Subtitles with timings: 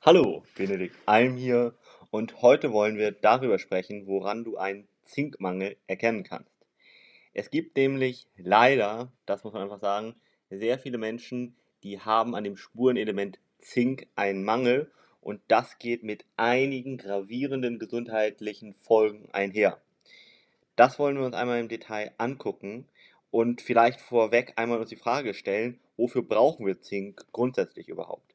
[0.00, 1.74] Hallo, Benedikt Alm hier
[2.12, 6.52] und heute wollen wir darüber sprechen, woran du einen Zinkmangel erkennen kannst.
[7.34, 10.14] Es gibt nämlich leider, das muss man einfach sagen,
[10.50, 16.24] sehr viele Menschen, die haben an dem Spurenelement Zink einen Mangel und das geht mit
[16.36, 19.82] einigen gravierenden gesundheitlichen Folgen einher.
[20.76, 22.86] Das wollen wir uns einmal im Detail angucken
[23.32, 28.27] und vielleicht vorweg einmal uns die Frage stellen, wofür brauchen wir Zink grundsätzlich überhaupt?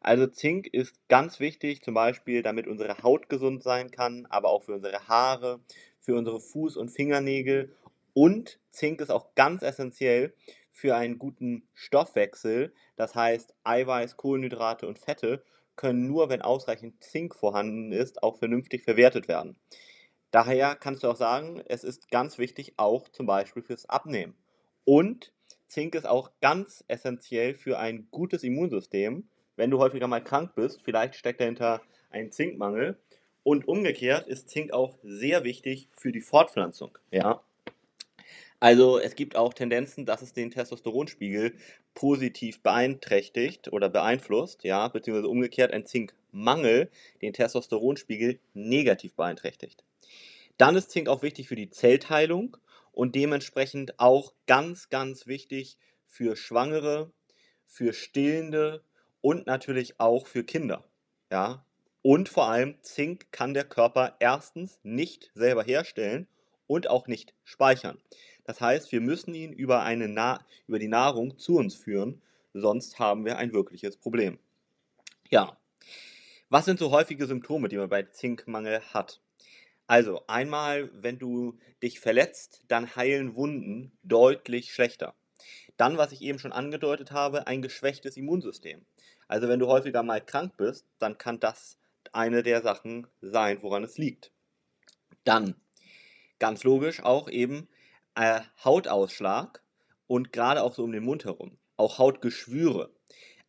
[0.00, 4.62] Also Zink ist ganz wichtig, zum Beispiel, damit unsere Haut gesund sein kann, aber auch
[4.62, 5.60] für unsere Haare,
[5.98, 7.70] für unsere Fuß- und Fingernägel.
[8.14, 10.32] Und Zink ist auch ganz essentiell
[10.72, 12.72] für einen guten Stoffwechsel.
[12.96, 15.44] Das heißt, Eiweiß, Kohlenhydrate und Fette
[15.76, 19.56] können nur, wenn ausreichend Zink vorhanden ist, auch vernünftig verwertet werden.
[20.30, 24.34] Daher kannst du auch sagen, es ist ganz wichtig, auch zum Beispiel fürs Abnehmen.
[24.84, 25.32] Und
[25.66, 29.28] Zink ist auch ganz essentiell für ein gutes Immunsystem
[29.60, 32.96] wenn du häufiger mal krank bist, vielleicht steckt dahinter ein Zinkmangel.
[33.42, 36.96] Und umgekehrt ist Zink auch sehr wichtig für die Fortpflanzung.
[37.10, 37.42] Ja?
[38.58, 41.52] Also es gibt auch Tendenzen, dass es den Testosteronspiegel
[41.92, 49.84] positiv beeinträchtigt oder beeinflusst, ja, beziehungsweise umgekehrt ein Zinkmangel den Testosteronspiegel negativ beeinträchtigt.
[50.56, 52.56] Dann ist Zink auch wichtig für die Zellteilung
[52.92, 57.10] und dementsprechend auch ganz, ganz wichtig für Schwangere,
[57.66, 58.82] für Stillende
[59.20, 60.84] und natürlich auch für Kinder.
[61.30, 61.64] Ja?
[62.02, 66.26] Und vor allem Zink kann der Körper erstens nicht selber herstellen
[66.66, 67.98] und auch nicht speichern.
[68.44, 72.22] Das heißt, wir müssen ihn über, eine Na über die Nahrung zu uns führen,
[72.54, 74.38] sonst haben wir ein wirkliches Problem.
[75.28, 75.56] Ja,
[76.48, 79.20] was sind so häufige Symptome, die man bei Zinkmangel hat?
[79.86, 85.14] Also einmal, wenn du dich verletzt, dann heilen Wunden deutlich schlechter.
[85.76, 88.84] Dann, was ich eben schon angedeutet habe, ein geschwächtes Immunsystem.
[89.30, 91.78] Also wenn du häufiger mal krank bist, dann kann das
[92.10, 94.32] eine der Sachen sein, woran es liegt.
[95.22, 95.54] Dann,
[96.40, 97.68] ganz logisch, auch eben
[98.16, 99.62] äh, Hautausschlag
[100.08, 101.56] und gerade auch so um den Mund herum.
[101.76, 102.90] Auch Hautgeschwüre.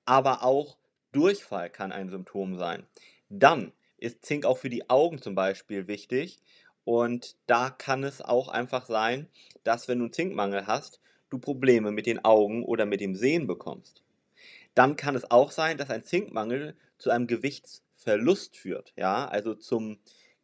[0.05, 0.77] Aber auch
[1.13, 2.85] Durchfall kann ein Symptom sein.
[3.29, 6.37] Dann ist Zink auch für die Augen zum Beispiel wichtig.
[6.83, 9.27] Und da kann es auch einfach sein,
[9.63, 13.47] dass wenn du einen Zinkmangel hast, du Probleme mit den Augen oder mit dem Sehen
[13.47, 14.03] bekommst.
[14.73, 19.99] Dann kann es auch sein, dass ein Zinkmangel zu einem Gewichtsverlust führt, ja, also zum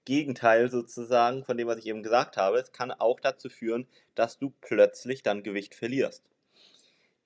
[0.05, 2.57] Gegenteil sozusagen von dem, was ich eben gesagt habe.
[2.57, 6.23] Es kann auch dazu führen, dass du plötzlich dann Gewicht verlierst.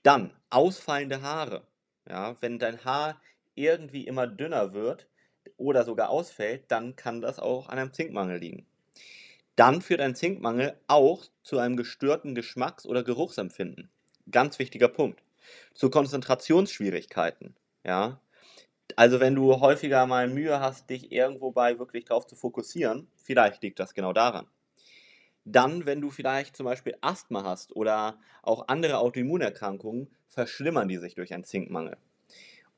[0.04, 1.68] Dann ausfallende Haare.
[2.10, 3.22] Ja, wenn dein Haar
[3.54, 5.08] irgendwie immer dünner wird
[5.58, 8.66] oder sogar ausfällt, dann kann das auch an einem Zinkmangel liegen.
[9.56, 13.92] Dann führt ein Zinkmangel auch zu einem gestörten Geschmacks- oder Geruchsempfinden.
[14.32, 15.22] Ganz wichtiger Punkt
[15.74, 17.56] zu Konzentrationsschwierigkeiten.
[17.84, 18.20] Ja?
[18.96, 23.64] Also wenn du häufiger mal Mühe hast, dich irgendwo bei wirklich drauf zu fokussieren, vielleicht
[23.64, 24.48] liegt das genau daran.
[25.44, 31.16] Dann, wenn du vielleicht zum Beispiel Asthma hast oder auch andere Autoimmunerkrankungen, verschlimmern die sich
[31.16, 31.98] durch einen Zinkmangel.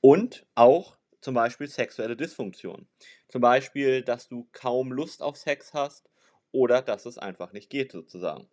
[0.02, 2.88] Und auch zum Beispiel sexuelle Dysfunktion.
[3.28, 6.10] Zum Beispiel, dass du kaum Lust auf Sex hast
[6.52, 8.48] oder dass es einfach nicht geht sozusagen.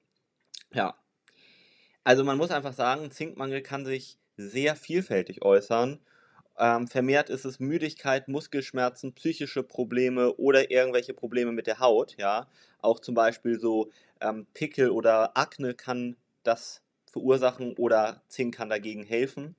[0.73, 0.97] Ja,
[2.05, 6.01] also man muss einfach sagen, Zinkmangel kann sich sehr vielfältig äußern.
[6.59, 12.17] Ähm, vermehrt ist es Müdigkeit, Muskelschmerzen, psychische Probleme oder irgendwelche Probleme mit der Haut.
[12.19, 12.49] Ja,
[12.81, 13.91] auch zum Beispiel so
[14.21, 19.57] ähm, Pickel oder Akne kann das verursachen oder Zink kann dagegen helfen.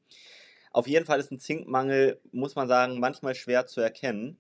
[0.72, 4.38] Auf jeden Fall ist ein Zinkmangel, muss man sagen, manchmal schwer zu erkennen.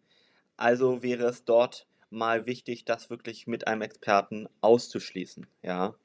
[0.58, 5.48] Also wäre es dort mal wichtig, das wirklich mit einem Experten auszuschließen.
[5.64, 5.96] Ja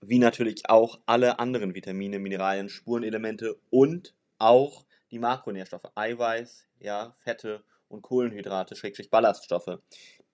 [0.00, 7.64] wie natürlich auch alle anderen Vitamine, Mineralien, Spurenelemente und auch die Makronährstoffe, Eiweiß, ja, Fette
[7.88, 9.78] und Kohlenhydrate, Schrägstrich Ballaststoffe.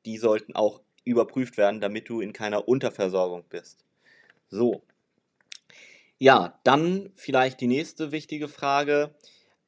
[0.05, 3.85] Die sollten auch überprüft werden, damit du in keiner Unterversorgung bist.
[4.49, 4.83] So.
[6.19, 9.15] Ja, dann vielleicht die nächste wichtige Frage,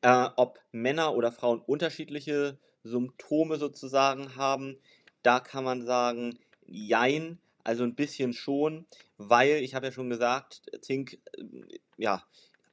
[0.02, 4.78] äh, ob Männer oder Frauen unterschiedliche Symptome sozusagen haben.
[5.22, 10.62] Da kann man sagen, jein, also ein bisschen schon, weil ich habe ja schon gesagt,
[10.80, 11.42] Zink äh,
[11.96, 12.22] ja,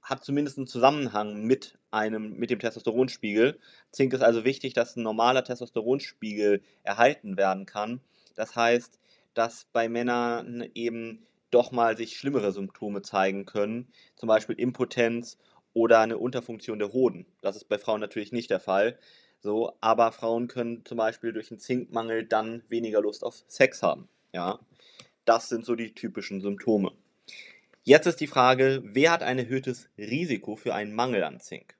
[0.02, 3.60] hat zumindest einen Zusammenhang mit einem mit dem Testosteronspiegel.
[3.92, 8.02] Zink ist also wichtig, dass ein normaler Testosteronspiegel erhalten werden kann.
[8.36, 9.00] Das heißt,
[9.34, 15.38] dass bei Männern eben doch mal sich schlimmere Symptome zeigen können, zum Beispiel Impotenz
[15.74, 17.26] oder eine Unterfunktion der Hoden.
[17.42, 18.98] Das ist bei Frauen natürlich nicht der Fall.
[19.42, 24.08] So, aber Frauen können zum Beispiel durch einen Zinkmangel dann weniger Lust auf Sex haben.
[24.34, 24.60] Ja,
[25.26, 26.92] das sind so die typischen Symptome.
[27.84, 31.76] Jetzt ist die Frage, wer hat ein erhöhtes Risiko für einen Mangel an Zink?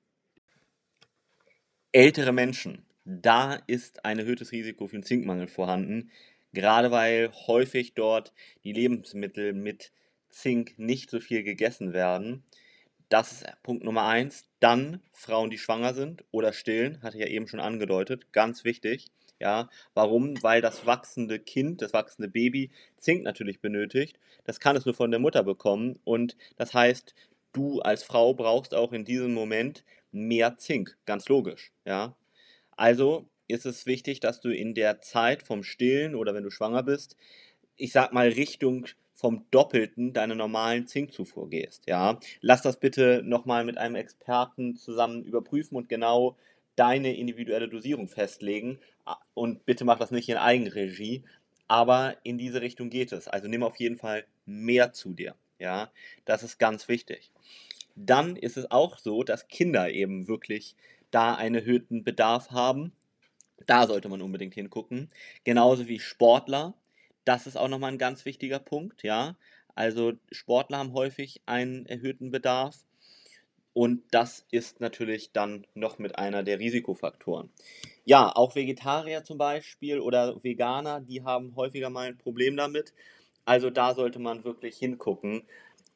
[1.92, 6.10] Ältere Menschen da ist ein erhöhtes Risiko für einen Zinkmangel vorhanden,
[6.52, 8.32] gerade weil häufig dort
[8.64, 9.92] die Lebensmittel mit
[10.28, 12.44] Zink nicht so viel gegessen werden.
[13.08, 14.46] Das ist Punkt Nummer eins.
[14.60, 19.10] Dann Frauen, die schwanger sind oder stillen, hatte ich ja eben schon angedeutet, ganz wichtig.
[19.42, 20.40] Ja, warum?
[20.40, 24.20] Weil das wachsende Kind, das wachsende Baby Zink natürlich benötigt.
[24.44, 27.12] Das kann es nur von der Mutter bekommen und das heißt,
[27.52, 32.14] du als Frau brauchst auch in diesem Moment mehr Zink, ganz logisch, ja.
[32.76, 36.84] Also ist es wichtig, dass du in der Zeit vom Stillen oder wenn du schwanger
[36.84, 37.16] bist,
[37.76, 42.20] ich sag mal Richtung vom Doppelten deiner normalen Zinkzufuhr gehst, ja.
[42.40, 46.36] Lass das bitte nochmal mit einem Experten zusammen überprüfen und genau
[46.76, 48.78] deine individuelle Dosierung festlegen.
[49.34, 51.24] Und bitte mach das nicht in Eigenregie,
[51.68, 53.28] aber in diese Richtung geht es.
[53.28, 55.34] Also nimm auf jeden Fall mehr zu dir.
[55.58, 55.90] Ja,
[56.24, 57.30] das ist ganz wichtig.
[57.94, 60.76] Dann ist es auch so, dass Kinder eben wirklich
[61.10, 62.92] da einen erhöhten Bedarf haben.
[63.66, 65.08] Da sollte man unbedingt hingucken.
[65.44, 66.74] Genauso wie Sportler.
[67.24, 69.36] Das ist auch nochmal ein ganz wichtiger Punkt, ja.
[69.74, 72.84] Also Sportler haben häufig einen erhöhten Bedarf.
[73.72, 77.50] Und das ist natürlich dann noch mit einer der Risikofaktoren.
[78.04, 82.92] Ja, auch Vegetarier zum Beispiel oder Veganer, die haben häufiger mal ein Problem damit.
[83.44, 85.42] Also da sollte man wirklich hingucken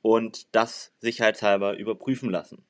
[0.02, 2.64] und das sicherheitshalber überprüfen lassen.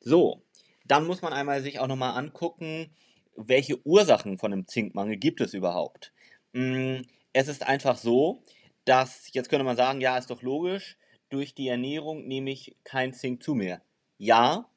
[0.00, 0.42] So,
[0.86, 2.90] dann muss man einmal sich auch nochmal angucken,
[3.36, 6.12] welche Ursachen von einem Zinkmangel gibt es überhaupt.
[6.52, 7.02] Mm,
[7.32, 8.42] es ist einfach so,
[8.84, 10.96] dass, jetzt könnte man sagen, ja, ist doch logisch,
[11.28, 13.82] durch die Ernährung nehme ich kein Zink zu mir.
[14.18, 14.68] Ja,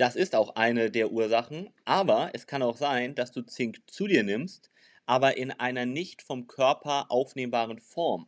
[0.00, 4.06] das ist auch eine der Ursachen, aber es kann auch sein, dass du Zink zu
[4.06, 4.70] dir nimmst,
[5.04, 8.26] aber in einer nicht vom Körper aufnehmbaren Form.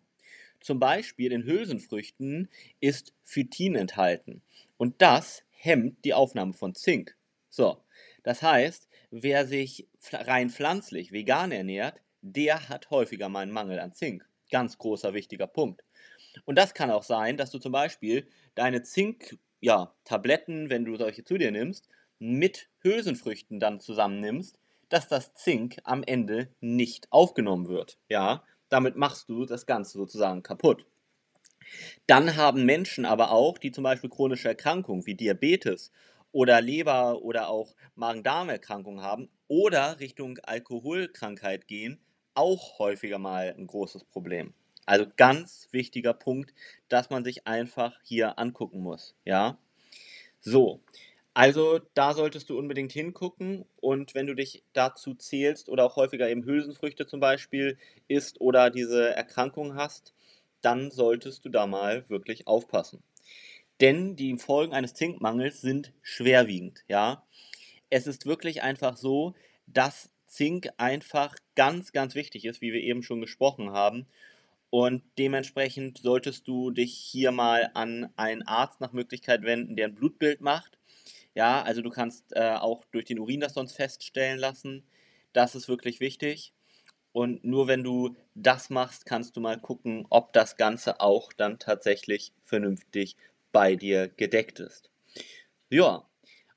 [0.61, 4.43] Zum Beispiel in Hülsenfrüchten ist Phytin enthalten
[4.77, 7.17] und das hemmt die Aufnahme von Zink.
[7.49, 7.83] So,
[8.23, 13.95] das heißt, wer sich rein pflanzlich vegan ernährt, der hat häufiger mal einen Mangel an
[13.95, 14.29] Zink.
[14.51, 15.83] Ganz großer wichtiger Punkt.
[16.45, 20.97] Und das kann auch sein, dass du zum Beispiel deine Zink ja, Tabletten, wenn du
[20.97, 21.89] solche zu dir nimmst,
[22.19, 24.59] mit Hülsenfrüchten dann zusammennimmst,
[24.91, 27.99] dass das Zink am Ende nicht aufgenommen wird.
[28.11, 30.87] Ja, damit machst du das Ganze sozusagen kaputt.
[32.07, 35.91] Dann haben Menschen aber auch, die zum Beispiel chronische Erkrankungen wie Diabetes
[36.31, 42.01] oder Leber- oder auch Magen-Darm-Erkrankungen haben oder Richtung Alkoholkrankheit gehen,
[42.35, 44.55] auch häufiger mal ein großes Problem.
[44.87, 46.53] Also ganz wichtiger Punkt,
[46.89, 49.15] dass man sich einfach hier angucken muss.
[49.25, 49.59] Ja.
[50.41, 50.81] So.
[51.35, 56.29] Also da solltest du unbedingt hingucken und wenn du dich dazu zählst oder auch häufiger
[56.29, 60.13] eben Hülsenfrüchte zum Beispiel isst oder diese Erkrankung hast,
[60.61, 63.03] dann solltest du da mal wirklich aufpassen.
[63.81, 67.25] Denn die Folgen eines Zinkmangels sind schwerwiegend, ja.
[67.89, 69.35] Es ist wirklich einfach so,
[69.67, 74.07] dass Zink einfach ganz, ganz wichtig ist, wie wir eben schon gesprochen haben.
[74.73, 79.95] Und dementsprechend solltest du dich hier mal an einen Arzt nach Möglichkeit wenden, der ein
[79.95, 80.79] Blutbild macht.
[81.35, 84.83] Ja, also du kannst äh, auch durch den Urin das sonst feststellen lassen.
[85.35, 86.55] Das ist wirklich wichtig.
[87.13, 91.59] Und nur wenn du das machst, kannst du mal gucken, ob das Ganze auch dann
[91.59, 93.19] tatsächlich vernünftig
[93.53, 94.89] bei dir gedeckt ist.
[95.69, 96.09] Ja,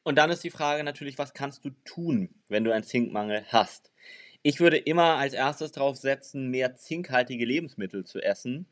[0.03, 3.91] und dann ist die Frage natürlich, was kannst du tun, wenn du einen Zinkmangel hast?
[4.47, 8.67] Ich würde immer als erstes darauf setzen, mehr zinkhaltige Lebensmittel zu essen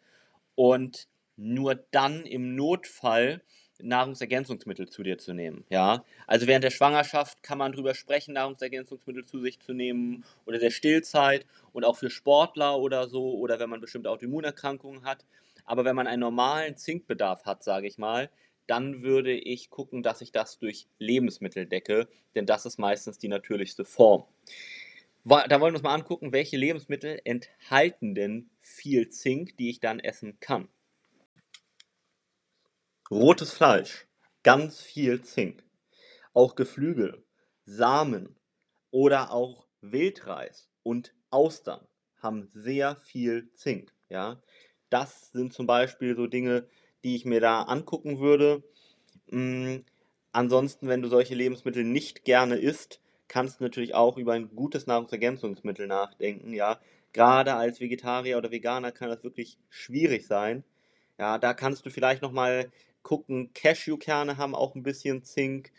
[0.54, 3.42] und nur dann im Notfall
[3.82, 5.66] Nahrungsergänzungsmittel zu dir zu nehmen.
[5.72, 10.60] Ja, also während der Schwangerschaft kann man darüber sprechen, Nahrungsergänzungsmittel zu sich zu nehmen oder
[10.60, 15.26] der Stillzeit und auch für Sportler oder so oder wenn man bestimmte Autoimmunerkrankungen hat.
[15.66, 18.30] Aber wenn man einen normalen Zinkbedarf hat, sage ich mal,
[18.68, 23.28] dann würde ich gucken, dass ich das durch Lebensmittel decke, denn das ist meistens die
[23.28, 24.26] natürlichste Form.
[25.26, 30.00] Da wollen wir uns mal angucken, welche Lebensmittel enthalten denn viel Zink, die ich dann
[30.00, 30.68] essen kann.
[33.10, 34.08] Rotes Fleisch,
[34.44, 35.64] ganz viel Zink.
[36.34, 37.24] Auch Geflügel,
[37.66, 38.36] Samen
[38.92, 41.88] oder auch Wildreis und Austern
[42.18, 43.94] haben sehr viel Zink.
[44.10, 44.42] Ja?
[44.90, 46.68] Das sind zum Beispiel so Dinge,
[47.04, 48.64] die ich mir da angucken würde.
[49.30, 49.86] Hm,
[50.32, 53.00] ansonsten, wenn du solche Lebensmittel nicht gerne isst,
[53.34, 56.80] kannst du natürlich auch über ein gutes Nahrungsergänzungsmittel nachdenken, ja.
[57.14, 60.64] Gerade als Vegetarier oder Veganer kann das wirklich schwierig sein.
[61.18, 62.72] Ja, da kannst du vielleicht nochmal
[63.02, 65.72] gucken, Cashewkerne haben auch ein bisschen Zink,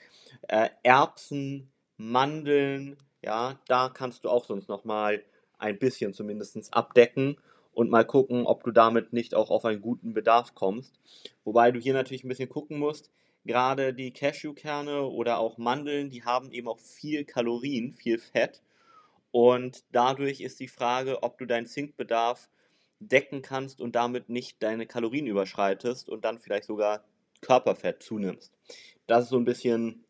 [0.49, 5.23] äh, Erbsen, Mandeln, ja, da kannst du auch sonst nochmal
[5.59, 7.37] ein bisschen zumindest abdecken
[7.73, 10.99] und mal gucken, ob du damit nicht auch auf einen guten Bedarf kommst.
[11.45, 13.13] Wobei du hier natürlich ein bisschen gucken musst,
[13.45, 18.63] Gerade die Cashewkerne oder auch Mandeln, die haben eben auch viel Kalorien, viel Fett.
[19.31, 22.49] Und dadurch ist die Frage, ob du deinen Zinkbedarf
[23.01, 27.05] decken kannst und damit nicht deine Kalorien überschreitest und dann vielleicht sogar
[27.41, 28.53] Körperfett zunimmst.
[29.07, 30.05] Das ist so ein bisschen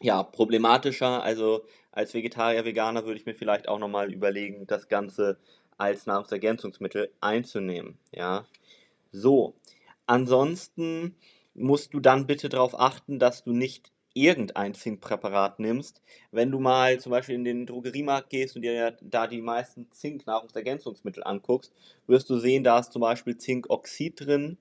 [0.00, 1.22] ja, problematischer.
[1.22, 5.38] Also als Vegetarier, Veganer würde ich mir vielleicht auch nochmal überlegen, das Ganze
[5.78, 7.98] als Nahrungsergänzungsmittel einzunehmen.
[8.12, 8.46] Ja,
[9.12, 9.54] so.
[10.06, 11.16] Ansonsten
[11.54, 16.00] musst du dann bitte darauf achten, dass du nicht irgendein Zinkpräparat nimmst.
[16.30, 21.24] Wenn du mal zum Beispiel in den Drogeriemarkt gehst und dir da die meisten Zink-Nahrungsergänzungsmittel
[21.24, 21.72] anguckst,
[22.06, 24.58] wirst du sehen, da ist zum Beispiel Zinkoxid drin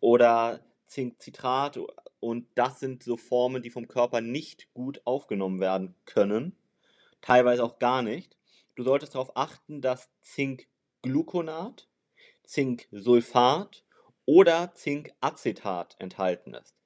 [0.00, 1.78] oder Zinkcitrat
[2.20, 6.56] und das sind so Formen, die vom Körper nicht gut aufgenommen werden können,
[7.20, 8.36] teilweise auch gar nicht.
[8.76, 11.88] Du solltest darauf achten, dass Zinkgluconat,
[12.44, 13.84] Zinksulfat
[14.26, 16.76] oder Zinkacetat enthalten ist.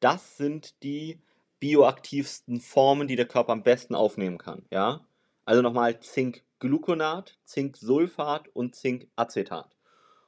[0.00, 1.20] Das sind die
[1.60, 4.64] bioaktivsten Formen, die der Körper am besten aufnehmen kann.
[4.70, 5.06] Ja?
[5.44, 9.76] Also nochmal Zinkgluconat, Zinksulfat und Zinkacetat.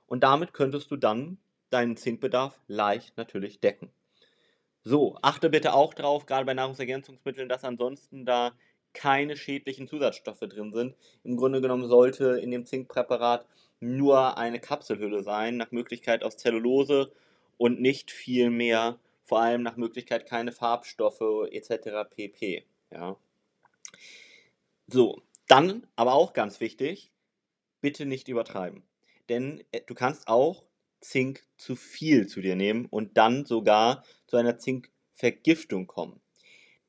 [0.06, 1.38] Und damit könntest du dann
[1.70, 3.90] deinen Zinkbedarf leicht natürlich decken.
[4.82, 8.52] So, achte bitte auch drauf, gerade bei Nahrungsergänzungsmitteln, dass ansonsten da
[8.92, 10.96] keine schädlichen Zusatzstoffe drin sind.
[11.22, 13.46] Im Grunde genommen sollte in dem Zinkpräparat
[13.80, 17.12] nur eine Kapselhülle sein, nach Möglichkeit aus Zellulose
[17.56, 22.08] und nicht viel mehr, vor allem nach Möglichkeit keine Farbstoffe etc.
[22.10, 22.64] pp.
[22.90, 23.16] Ja.
[24.86, 27.10] So, dann aber auch ganz wichtig,
[27.80, 28.82] bitte nicht übertreiben.
[29.28, 30.64] Denn äh, du kannst auch
[31.00, 36.20] Zink zu viel zu dir nehmen und dann sogar zu einer Zinkvergiftung kommen.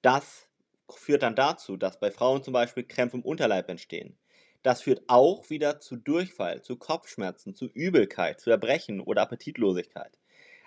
[0.01, 0.47] Das
[0.89, 4.17] führt dann dazu, dass bei Frauen zum Beispiel Krämpfe im Unterleib entstehen.
[4.63, 10.17] Das führt auch wieder zu Durchfall, zu Kopfschmerzen, zu Übelkeit, zu Erbrechen oder Appetitlosigkeit.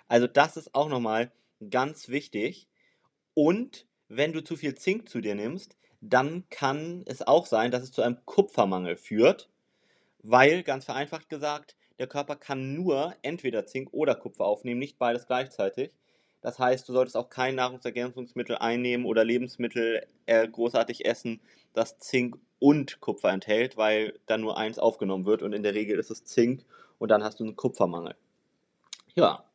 [0.07, 1.31] Also das ist auch nochmal
[1.69, 2.67] ganz wichtig.
[3.33, 7.83] Und wenn du zu viel Zink zu dir nimmst, dann kann es auch sein, dass
[7.83, 9.49] es zu einem Kupfermangel führt,
[10.21, 15.27] weil, ganz vereinfacht gesagt, der Körper kann nur entweder Zink oder Kupfer aufnehmen, nicht beides
[15.27, 15.91] gleichzeitig.
[16.41, 21.41] Das heißt, du solltest auch kein Nahrungsergänzungsmittel einnehmen oder Lebensmittel äh, großartig essen,
[21.73, 25.99] das Zink und Kupfer enthält, weil dann nur eins aufgenommen wird und in der Regel
[25.99, 26.65] ist es Zink
[26.97, 28.15] und dann hast du einen Kupfermangel.
[29.13, 29.45] Ja,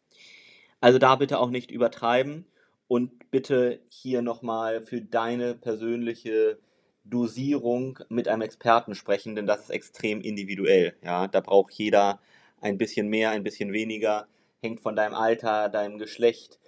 [0.81, 2.47] also da bitte auch nicht übertreiben
[2.89, 6.59] und bitte hier nochmal für deine persönliche
[7.05, 10.95] Dosierung mit einem Experten sprechen, denn das ist extrem individuell.
[11.03, 12.21] Ja, da braucht jeder
[12.61, 14.27] ein bisschen mehr, ein bisschen weniger,
[14.61, 16.59] hängt von deinem Alter, deinem Geschlecht,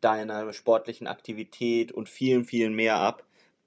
[0.00, 3.24] deiner sportlichen Aktivität und vielen, vielen mehr ab.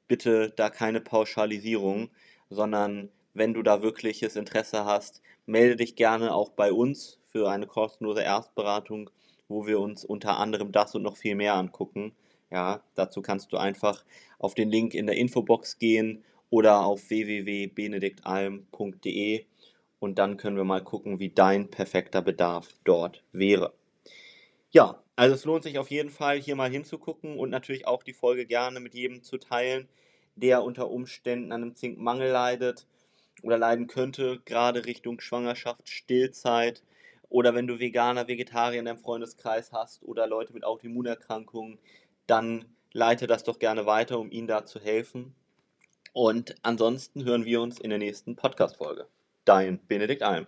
[0.07, 2.09] Bitte da keine Pauschalisierung,
[2.49, 7.67] sondern wenn du da wirkliches Interesse hast, melde dich gerne auch bei uns für eine
[7.67, 9.09] kostenlose Erstberatung,
[9.47, 12.15] wo wir uns unter anderem das und noch viel mehr angucken.
[12.49, 14.03] Ja, dazu kannst du einfach
[14.39, 19.45] auf den Link in der Infobox gehen oder auf www.benediktalm.de
[19.99, 23.73] und dann können wir mal gucken, wie dein perfekter Bedarf dort wäre.
[24.71, 28.13] Ja, also es lohnt sich auf jeden Fall hier mal hinzugucken und natürlich auch die
[28.13, 29.89] Folge gerne mit jedem zu teilen,
[30.35, 32.85] der unter Umständen an einem Zinkmangel leidet
[33.41, 36.83] oder leiden könnte, gerade Richtung Schwangerschaft, Stillzeit
[37.29, 41.79] oder wenn du Veganer, Vegetarier in deinem Freundeskreis hast oder Leute mit Autoimmunerkrankungen,
[42.27, 45.33] dann leite das doch gerne weiter, um ihnen da zu helfen.
[46.13, 49.07] Und ansonsten hören wir uns in der nächsten Podcast-Folge.
[49.45, 50.45] Dein Benedikt Alm.